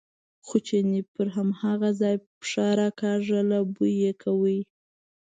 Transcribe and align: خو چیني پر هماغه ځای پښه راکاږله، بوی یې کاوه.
خو 0.45 0.55
چیني 0.67 0.99
پر 1.13 1.27
هماغه 1.35 1.89
ځای 2.01 2.15
پښه 2.39 2.65
راکاږله، 2.79 3.59
بوی 3.75 3.93
یې 4.03 4.11
کاوه. 4.21 4.57